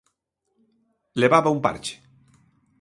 [1.21, 1.95] Levaba un parche.